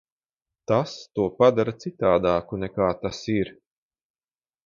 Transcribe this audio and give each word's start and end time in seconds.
Tas 0.69 0.93
to 1.17 1.25
padara 1.41 1.73
citādāku, 1.83 2.59
nekā 2.65 2.87
tas 3.05 3.23
ir? 3.35 3.55